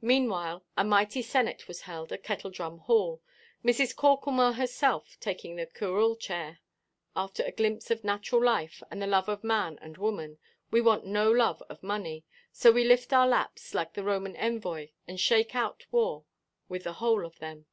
[0.00, 3.20] Meanwhile, a mighty senate was held at Kettledrum Hall,
[3.62, 3.94] Mrs.
[3.94, 6.60] Corklemore herself taking the curule chair.
[7.14, 10.38] After a glimpse of natural life, and the love of man and woman,
[10.70, 14.88] we want no love of money; so we lift our laps (like the Roman envoy)
[15.06, 16.24] and shake out war
[16.70, 17.66] with the whole of them.